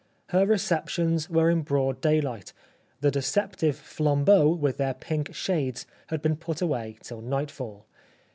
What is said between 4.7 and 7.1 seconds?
their pink shades had been put away